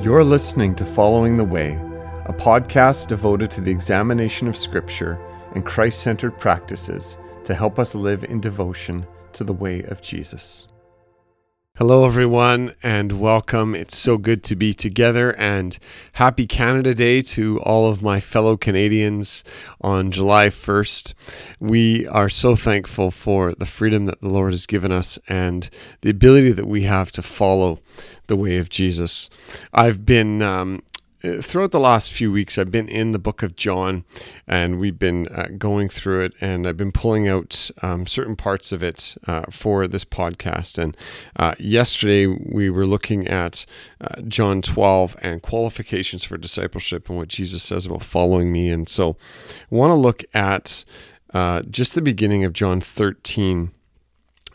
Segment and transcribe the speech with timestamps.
[0.00, 1.72] You're listening to Following the Way,
[2.26, 5.18] a podcast devoted to the examination of Scripture
[5.56, 10.68] and Christ centered practices to help us live in devotion to the way of Jesus.
[11.78, 13.72] Hello, everyone, and welcome.
[13.72, 15.78] It's so good to be together, and
[16.14, 19.44] happy Canada Day to all of my fellow Canadians
[19.80, 21.14] on July 1st.
[21.60, 25.70] We are so thankful for the freedom that the Lord has given us and
[26.00, 27.78] the ability that we have to follow
[28.26, 29.30] the way of Jesus.
[29.72, 30.82] I've been um,
[31.42, 34.04] throughout the last few weeks, I've been in the book of John
[34.46, 38.72] and we've been uh, going through it, and I've been pulling out um, certain parts
[38.72, 40.78] of it uh, for this podcast.
[40.78, 40.96] And
[41.36, 43.66] uh, yesterday, we were looking at
[44.00, 48.70] uh, John 12 and qualifications for discipleship and what Jesus says about following me.
[48.70, 49.16] And so
[49.70, 50.84] I want to look at
[51.34, 53.72] uh, just the beginning of John 13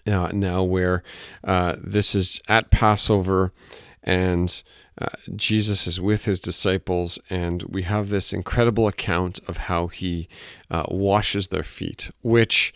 [0.05, 1.03] uh, now, where
[1.43, 3.53] uh, this is at Passover,
[4.03, 4.63] and
[4.99, 10.27] uh, Jesus is with his disciples, and we have this incredible account of how he
[10.69, 12.73] uh, washes their feet, which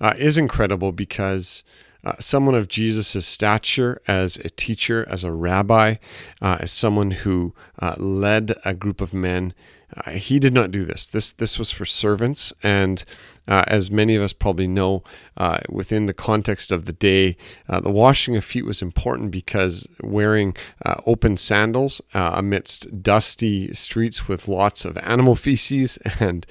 [0.00, 1.62] uh, is incredible because.
[2.06, 5.94] Uh, someone of Jesus' stature as a teacher, as a rabbi,
[6.42, 7.54] as someone who
[7.96, 9.54] led a group of men,
[9.96, 11.06] uh, he did not do this.
[11.06, 13.04] This this was for servants, and
[13.46, 15.02] uh, as many of us probably know,
[15.36, 17.36] uh, within the context of the day,
[17.68, 23.72] uh, the washing of feet was important because wearing uh, open sandals uh, amidst dusty
[23.74, 26.46] streets with lots of animal feces and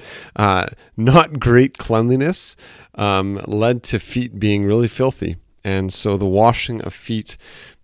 [0.96, 2.56] not great cleanliness
[2.96, 5.36] um, led to feet being really filthy.
[5.64, 7.38] And so the washing of feet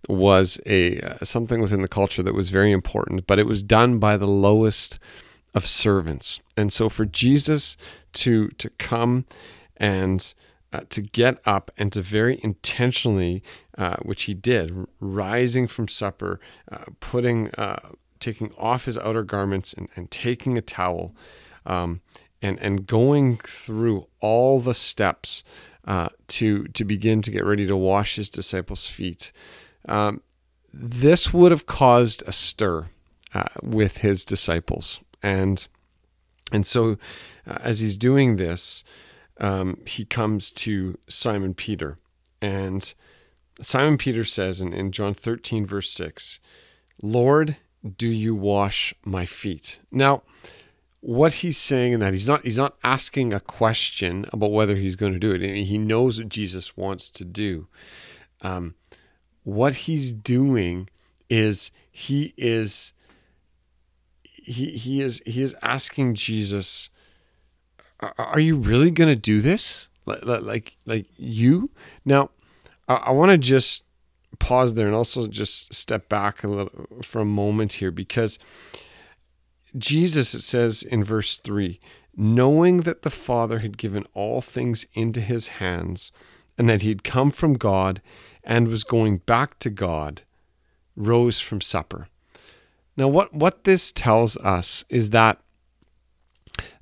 [0.08, 4.16] was a something within the culture that was very important, but it was done by
[4.16, 4.98] the lowest
[5.54, 6.40] of servants.
[6.56, 7.76] And so for Jesus
[8.12, 9.24] to to come
[9.76, 10.34] and
[10.72, 13.42] uh, to get up and to very intentionally,
[13.76, 16.38] uh, which he did, rising from supper,
[16.70, 17.90] uh, putting, uh,
[18.20, 21.14] taking off his outer garments and, and taking a towel,
[21.66, 22.00] um,
[22.42, 25.42] and and going through all the steps
[25.86, 29.32] uh, to to begin to get ready to wash his disciples' feet.
[29.88, 30.22] Um,
[30.72, 32.90] this would have caused a stir
[33.34, 35.66] uh, with his disciples and
[36.52, 36.96] and so
[37.46, 38.84] uh, as he's doing this,
[39.38, 41.98] um, he comes to Simon Peter,
[42.42, 42.92] and
[43.60, 46.40] Simon Peter says in, in John 13 verse 6,
[47.02, 47.56] Lord,
[47.96, 49.80] do you wash my feet?
[49.90, 50.22] Now,
[51.00, 54.96] what he's saying in that he's not he's not asking a question about whether he's
[54.96, 55.64] going to do it.
[55.64, 57.68] He knows what Jesus wants to do.
[58.42, 58.74] Um,
[59.44, 60.88] what he's doing
[61.28, 62.92] is he is
[64.50, 66.90] he he is he is asking Jesus,
[68.18, 69.88] "Are you really going to do this?
[70.06, 71.70] Like like like you?"
[72.04, 72.30] Now,
[72.88, 73.84] I, I want to just
[74.38, 78.38] pause there and also just step back a little for a moment here because
[79.76, 81.78] Jesus, it says in verse three,
[82.16, 86.10] knowing that the Father had given all things into his hands,
[86.58, 88.02] and that he had come from God
[88.44, 90.22] and was going back to God,
[90.96, 92.08] rose from supper.
[93.00, 95.40] Now, what, what this tells us is that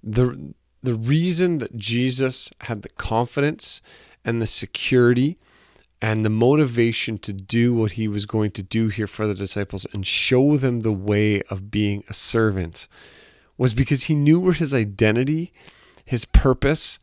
[0.02, 0.52] the,
[0.82, 3.80] the reason that Jesus had the confidence
[4.24, 5.38] and the security
[6.02, 9.86] and the motivation to do what he was going to do here for the disciples
[9.94, 12.88] and show them the way of being a servant
[13.56, 15.52] was because he knew where his identity,
[16.04, 16.98] his purpose,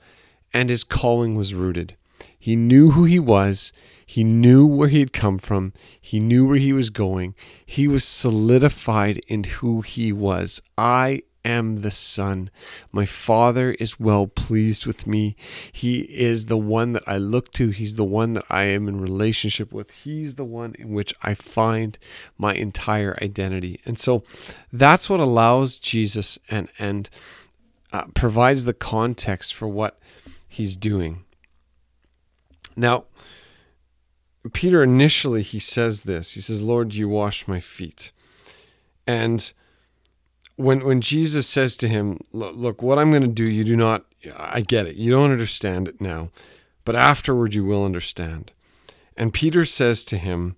[0.53, 1.96] and his calling was rooted.
[2.38, 3.72] He knew who he was.
[4.16, 5.74] He knew where he had come from.
[6.00, 7.36] He knew where he was going.
[7.66, 10.62] He was solidified in who he was.
[10.78, 12.50] I am the Son.
[12.94, 15.36] My Father is well pleased with me.
[15.70, 17.72] He is the one that I look to.
[17.72, 19.92] He's the one that I am in relationship with.
[19.92, 22.00] He's the one in which I find
[22.38, 23.82] my entire identity.
[23.86, 24.24] And so
[24.72, 27.09] that's what allows Jesus and and
[27.92, 30.00] uh, provides the context for what
[30.47, 31.26] he's doing.
[32.78, 33.08] Now,
[34.54, 36.34] Peter initially he says this.
[36.34, 38.12] He says, "Lord, you wash my feet."
[39.08, 39.52] And
[40.56, 44.06] when when Jesus says to him, "Look, what I'm going to do, you do not
[44.36, 44.96] I get it.
[44.96, 46.30] You don't understand it now,
[46.84, 48.52] but afterward you will understand."
[49.18, 50.56] And Peter says to him,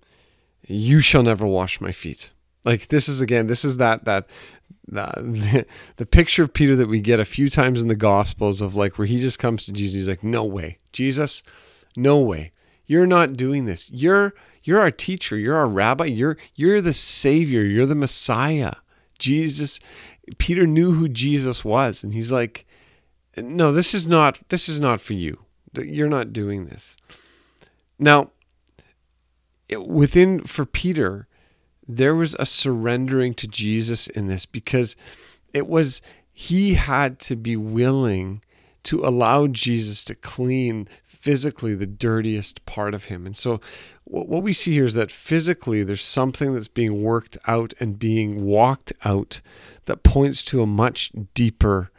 [0.66, 2.32] "You shall never wash my feet."
[2.64, 4.28] Like this is again, this is that that
[4.86, 8.74] the, the picture of Peter that we get a few times in the Gospels of
[8.74, 11.42] like where he just comes to Jesus, he's like, "No way, Jesus,
[11.96, 12.52] no way.
[12.88, 13.88] You're not doing this.
[13.90, 15.36] You're you're our teacher.
[15.36, 16.06] You're our rabbi.
[16.06, 17.62] You're you're the savior.
[17.62, 18.72] You're the Messiah.
[19.20, 19.78] Jesus
[20.38, 22.66] Peter knew who Jesus was and he's like
[23.36, 25.38] no, this is not this is not for you.
[25.74, 26.96] You're not doing this.
[27.98, 28.30] Now,
[29.78, 31.28] within for Peter,
[31.86, 34.96] there was a surrendering to Jesus in this because
[35.52, 36.02] it was
[36.32, 38.42] he had to be willing
[38.84, 43.26] to allow Jesus to clean physically the dirtiest part of him.
[43.26, 43.60] And so
[44.04, 48.44] what we see here is that physically there's something that's being worked out and being
[48.44, 49.40] walked out
[49.84, 51.90] that points to a much deeper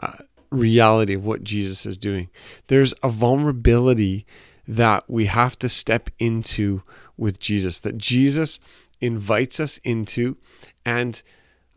[0.00, 0.18] uh,
[0.50, 2.28] reality of what Jesus is doing.
[2.68, 4.26] There's a vulnerability
[4.66, 6.82] that we have to step into
[7.16, 8.60] with Jesus, that Jesus
[9.00, 10.36] invites us into.
[10.84, 11.20] And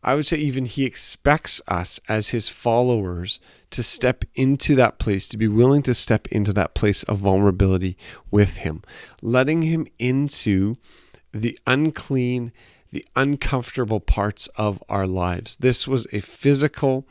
[0.03, 3.39] I would say, even he expects us as his followers
[3.69, 7.98] to step into that place, to be willing to step into that place of vulnerability
[8.31, 8.81] with him,
[9.21, 10.75] letting him into
[11.31, 12.51] the unclean,
[12.92, 15.56] the uncomfortable parts of our lives.
[15.57, 17.06] This was a physical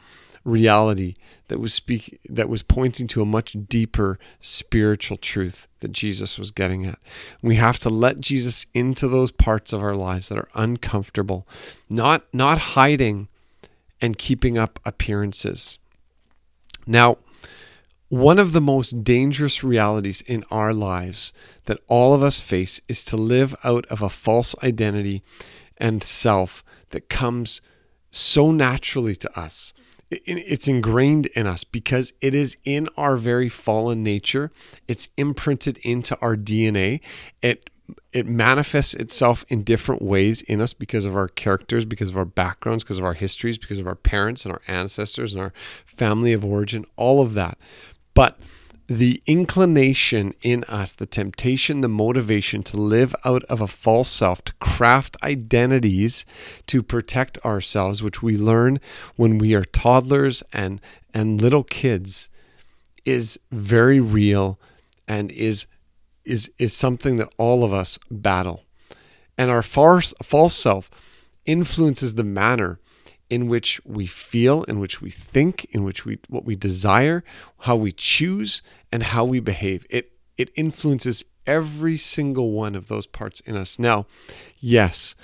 [0.45, 1.17] reality
[1.49, 6.51] that was speak that was pointing to a much deeper spiritual truth that Jesus was
[6.51, 6.99] getting at.
[7.43, 11.47] We have to let Jesus into those parts of our lives that are uncomfortable,
[11.89, 13.29] not not hiding
[14.01, 15.79] and keeping up appearances.
[16.87, 17.19] Now,
[18.09, 21.33] one of the most dangerous realities in our lives
[21.67, 25.23] that all of us face is to live out of a false identity
[25.77, 27.61] and self that comes
[28.11, 29.73] so naturally to us
[30.11, 34.51] it's ingrained in us because it is in our very fallen nature.
[34.89, 37.01] It's imprinted into our DNA.
[37.43, 37.71] It
[38.13, 42.25] it manifests itself in different ways in us because of our characters, because of our
[42.25, 45.53] backgrounds, because of our histories, because of our parents and our ancestors and our
[45.87, 47.59] family of origin, all of that.
[48.15, 48.39] But
[48.91, 54.43] the inclination in us, the temptation, the motivation to live out of a false self,
[54.43, 56.27] to craft identities
[56.67, 58.81] to protect ourselves, which we learn
[59.15, 60.81] when we are toddlers and,
[61.15, 62.29] and little kids,
[63.05, 64.59] is very real
[65.07, 65.69] and is,
[66.25, 68.65] is, is something that all of us battle.
[69.39, 70.91] And our false, false self
[71.47, 72.81] influences the manner
[73.31, 77.23] in which we feel, in which we think, in which we what we desire,
[77.61, 78.61] how we choose,
[78.93, 79.87] and how we behave.
[79.91, 83.79] It it influences every single one of those parts in us.
[83.79, 84.07] Now,
[84.59, 85.15] yes,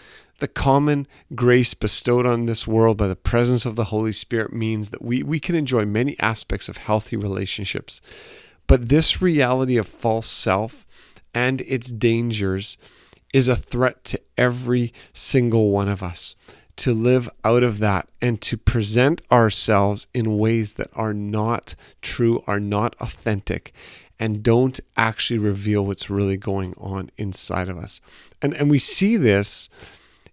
[0.40, 4.90] the common grace bestowed on this world by the presence of the Holy Spirit means
[4.90, 8.02] that we, we can enjoy many aspects of healthy relationships.
[8.66, 10.84] But this reality of false self
[11.32, 12.76] and its dangers
[13.32, 16.36] is a threat to every single one of us
[16.76, 22.42] to live out of that and to present ourselves in ways that are not true,
[22.46, 23.72] are not authentic,
[24.18, 28.00] and don't actually reveal what's really going on inside of us.
[28.42, 29.68] And, and we see this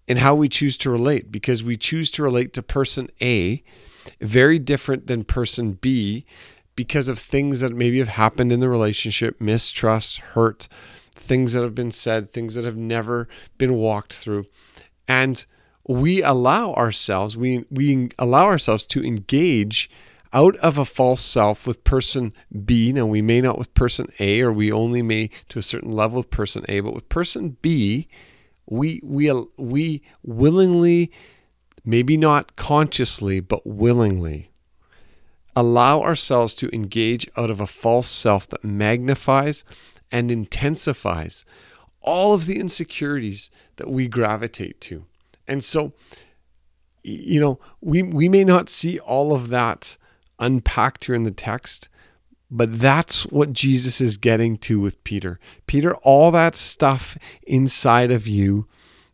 [0.07, 3.63] in how we choose to relate because we choose to relate to person A
[4.19, 6.25] very different than person B
[6.75, 10.67] because of things that maybe have happened in the relationship, mistrust, hurt,
[11.15, 14.45] things that have been said, things that have never been walked through.
[15.07, 15.45] And
[15.87, 19.89] we allow ourselves we we allow ourselves to engage
[20.33, 22.33] out of a false self with person
[22.65, 22.91] B.
[22.91, 26.17] Now we may not with person A, or we only may to a certain level
[26.17, 28.07] with person A, but with person B,
[28.65, 31.11] we we we willingly,
[31.85, 34.49] maybe not consciously, but willingly,
[35.55, 39.63] allow ourselves to engage out of a false self that magnifies
[40.11, 41.45] and intensifies
[42.01, 45.05] all of the insecurities that we gravitate to.
[45.47, 45.93] And so,
[47.03, 49.97] you know, we, we may not see all of that
[50.39, 51.89] unpacked here in the text,
[52.49, 55.39] but that's what Jesus is getting to with Peter.
[55.67, 58.67] Peter, all that stuff inside of you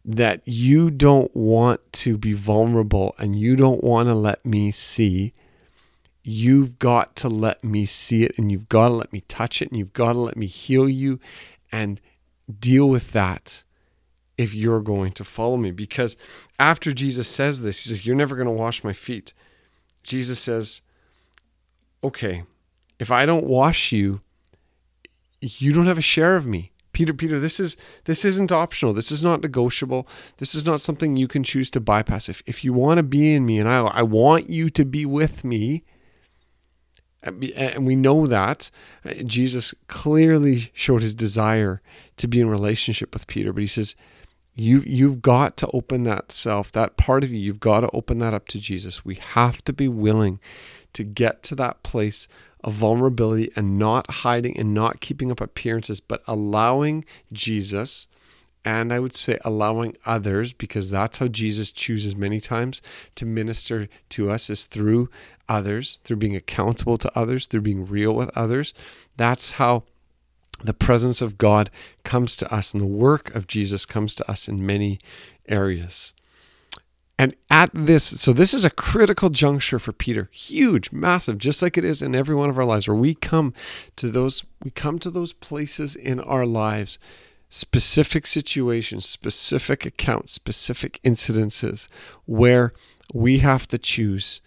[0.05, 5.33] that you don't want to be vulnerable and you don't want to let me see,
[6.23, 9.69] you've got to let me see it and you've got to let me touch it
[9.69, 11.19] and you've got to let me heal you
[11.71, 12.01] and
[12.59, 13.63] deal with that
[14.39, 15.69] if you're going to follow me.
[15.69, 16.15] Because
[16.57, 19.33] after Jesus says this, he says, You're never going to wash my feet.
[20.01, 20.81] Jesus says,
[22.03, 22.43] Okay,
[22.99, 24.21] if I don't wash you,
[25.41, 26.71] you don't have a share of me.
[26.93, 28.93] Peter, Peter, this is this isn't optional.
[28.93, 30.07] This is not negotiable.
[30.37, 32.29] This is not something you can choose to bypass.
[32.29, 35.05] If if you want to be in me and I I want you to be
[35.05, 35.83] with me,
[37.21, 38.71] and we know that
[39.25, 41.81] Jesus clearly showed his desire
[42.17, 43.95] to be in relationship with Peter, but he says,
[44.59, 48.19] you you've got to open that self that part of you you've got to open
[48.19, 49.05] that up to jesus.
[49.05, 50.39] We have to be willing
[50.93, 52.27] to get to that place
[52.63, 58.07] of vulnerability and not hiding and not keeping up appearances but allowing jesus
[58.65, 62.81] and i would say allowing others because that's how jesus chooses many times
[63.15, 65.07] to minister to us is through
[65.49, 68.73] others through being accountable to others through being real with others.
[69.17, 69.83] That's how
[70.63, 71.69] the presence of God
[72.03, 74.99] comes to us and the work of Jesus comes to us in many
[75.47, 76.13] areas.
[77.17, 81.77] And at this, so this is a critical juncture for Peter, huge, massive, just like
[81.77, 83.53] it is in every one of our lives, where we come
[83.97, 86.97] to those, we come to those places in our lives,
[87.49, 91.89] specific situations, specific accounts, specific incidences,
[92.25, 92.71] where
[93.13, 94.39] we have to choose: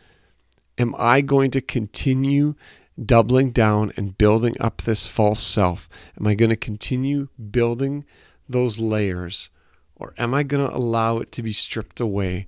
[0.78, 2.54] Am I going to continue
[3.02, 5.88] doubling down and building up this false self?
[6.18, 8.04] Am I going to continue building
[8.48, 9.50] those layers?
[9.96, 12.46] Or am I going to allow it to be stripped away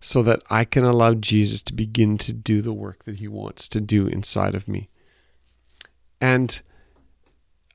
[0.00, 3.68] so that I can allow Jesus to begin to do the work that he wants
[3.68, 4.88] to do inside of me?
[6.20, 6.60] And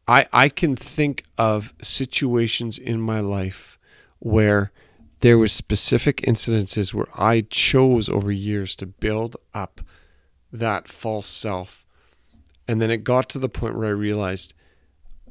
[0.08, 3.78] I, I can think of situations in my life
[4.18, 4.72] where
[5.20, 9.82] there were specific incidences where I chose over years to build up
[10.52, 11.86] that false self.
[12.70, 14.54] And then it got to the point where I realized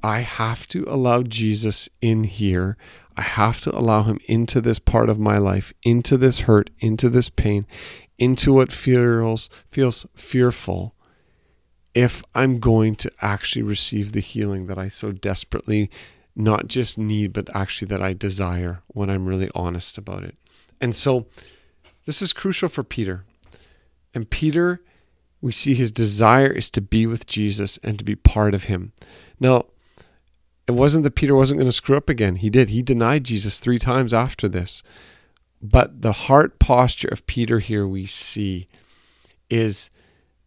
[0.03, 2.77] I have to allow Jesus in here.
[3.17, 7.09] I have to allow him into this part of my life, into this hurt, into
[7.09, 7.65] this pain,
[8.19, 10.97] into what feels feels fearful
[11.95, 15.93] if I'm going to actually receive the healing that I so desperately
[16.35, 20.35] not just need but actually that I desire when I'm really honest about it.
[20.81, 21.27] And so
[22.05, 23.25] this is crucial for Peter.
[24.13, 24.83] And Peter
[25.41, 28.93] we see his desire is to be with Jesus and to be part of him.
[29.39, 29.67] Now,
[30.67, 32.37] it wasn't that Peter wasn't going to screw up again.
[32.37, 32.69] He did.
[32.71, 34.83] He denied Jesus three times after this.
[35.63, 38.69] But the heart posture of Peter here we see
[39.49, 39.91] is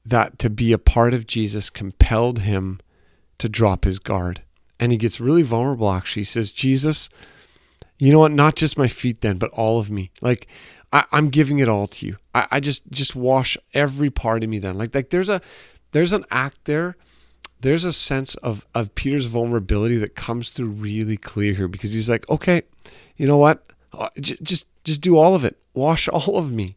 [0.05, 2.79] that to be a part of Jesus compelled him
[3.39, 4.41] to drop his guard.
[4.79, 6.21] And he gets really vulnerable actually.
[6.21, 7.10] He says, Jesus,
[7.98, 8.31] you know what?
[8.31, 10.12] Not just my feet then, but all of me.
[10.21, 10.48] Like,
[10.93, 12.17] I, am giving it all to you.
[12.36, 14.77] I, I just just wash every part of me then.
[14.77, 15.41] Like like there's a
[15.91, 16.95] there's an act there
[17.62, 22.10] there's a sense of of Peter's vulnerability that comes through really clear here because he's
[22.10, 22.63] like, okay,
[23.17, 23.63] you know what?
[23.93, 25.57] Uh, just just do all of it.
[25.74, 26.75] Wash all of me.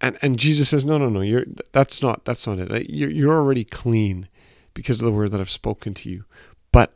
[0.00, 1.20] And and Jesus says, no, no, no.
[1.20, 2.90] You're that's not that's not it.
[2.90, 4.28] You're you're already clean
[4.74, 6.24] because of the word that I've spoken to you.
[6.72, 6.94] But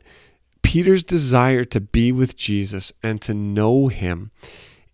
[0.63, 4.31] Peter's desire to be with Jesus and to know Him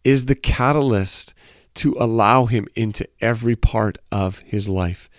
[0.03, 1.34] is the catalyst
[1.75, 5.10] to allow Him into every part of his life.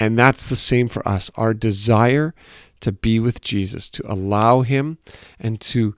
[0.00, 1.30] And that's the same for us.
[1.34, 2.34] Our desire
[2.80, 4.98] to be with Jesus, to allow him
[5.38, 5.96] and to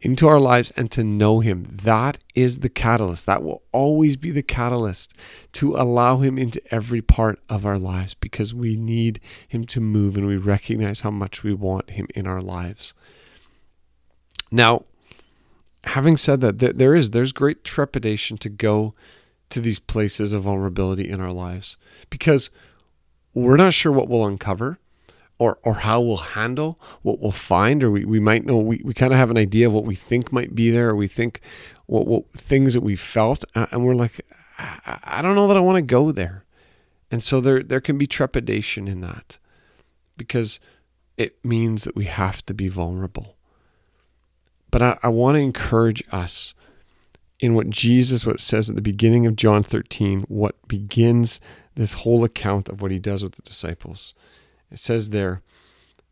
[0.00, 1.66] into our lives and to know him.
[1.70, 3.26] That is the catalyst.
[3.26, 5.14] That will always be the catalyst
[5.52, 10.16] to allow him into every part of our lives because we need him to move
[10.16, 12.94] and we recognize how much we want him in our lives.
[14.50, 14.84] Now,
[15.86, 18.94] having said that, there is there's great trepidation to go
[19.50, 21.76] to these places of vulnerability in our lives
[22.10, 22.50] because
[23.34, 24.78] we're not sure what we'll uncover
[25.38, 28.92] or or how we'll handle what we'll find or we, we might know we, we
[28.92, 31.40] kind of have an idea of what we think might be there or we think
[31.86, 34.20] what, what things that we felt and we're like
[34.58, 36.44] I, I don't know that I want to go there.
[37.10, 39.38] And so there there can be trepidation in that
[40.16, 40.58] because
[41.16, 43.35] it means that we have to be vulnerable
[44.70, 46.54] but I, I want to encourage us
[47.38, 51.40] in what Jesus what says at the beginning of John 13 what begins
[51.74, 54.14] this whole account of what he does with the disciples.
[54.70, 55.42] It says there,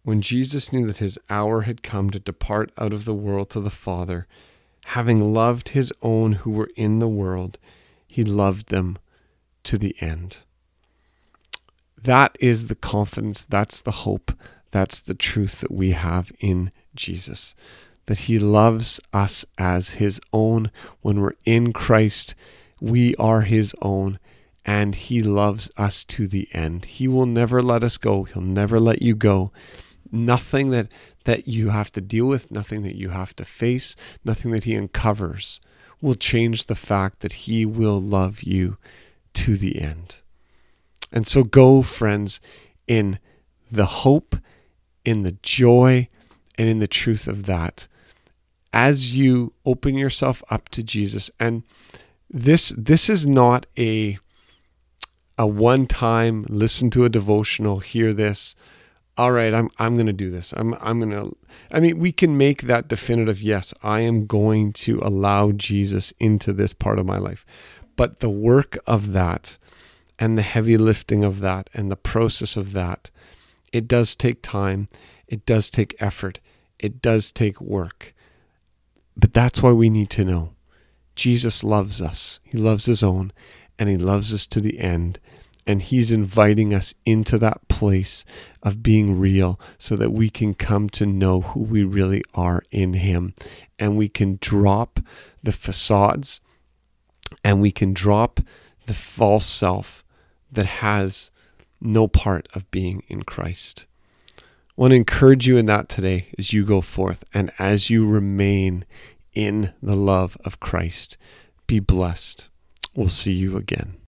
[0.02, 3.60] when Jesus knew that his hour had come to depart out of the world to
[3.60, 4.26] the Father,
[4.86, 7.58] having loved his own who were in the world,
[8.06, 8.98] he loved them
[9.64, 10.42] to the end.
[12.00, 14.32] That is the confidence, that's the hope,
[14.70, 17.54] that's the truth that we have in Jesus.
[18.06, 20.70] That he loves us as his own.
[21.00, 22.34] When we're in Christ,
[22.80, 24.18] we are his own
[24.64, 26.86] and He loves us to the end.
[26.86, 28.24] He will never let us go.
[28.24, 29.52] He'll never let you go.
[30.10, 30.90] Nothing that,
[31.24, 33.94] that you have to deal with, nothing that you have to face,
[34.24, 35.60] nothing that He uncovers
[36.00, 38.78] will change the fact that He will love you
[39.34, 40.20] to the end.
[41.12, 42.40] And so go, friends,
[42.86, 43.18] in
[43.70, 44.36] the hope,
[45.04, 46.08] in the joy,
[46.56, 47.88] and in the truth of that
[48.74, 51.30] as you open yourself up to Jesus.
[51.38, 51.62] And
[52.28, 54.18] this this is not a
[55.38, 58.54] a one time listen to a devotional, hear this.
[59.16, 60.52] All right, I'm I'm going to do this.
[60.56, 61.36] I'm I'm going to
[61.70, 66.52] I mean, we can make that definitive yes, I am going to allow Jesus into
[66.52, 67.46] this part of my life.
[67.94, 69.56] But the work of that
[70.18, 73.12] and the heavy lifting of that and the process of that,
[73.72, 74.88] it does take time.
[75.28, 76.40] It does take effort.
[76.80, 78.13] It does take work.
[79.16, 80.54] But that's why we need to know
[81.14, 82.40] Jesus loves us.
[82.42, 83.32] He loves his own
[83.78, 85.18] and he loves us to the end.
[85.66, 88.24] And He's inviting us into that place
[88.62, 92.92] of being real so that we can come to know who we really are in
[92.92, 93.34] Him.
[93.78, 95.00] And we can drop
[95.42, 96.42] the facades
[97.42, 98.40] and we can drop
[98.86, 100.04] the false self
[100.52, 101.30] that has
[101.80, 103.86] no part of being in Christ.
[104.76, 108.04] I want to encourage you in that today as you go forth and as you
[108.04, 108.84] remain
[109.32, 111.16] in the love of Christ.
[111.68, 112.48] Be blessed.
[112.92, 114.03] We'll see you again.